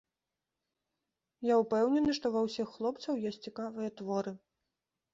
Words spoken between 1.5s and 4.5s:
ўпэўнены, што ва ўсіх хлопцаў ёсць цікавыя творы.